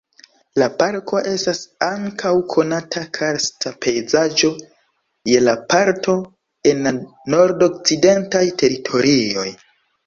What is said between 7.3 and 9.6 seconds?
Nordokcidentaj Teritorioj.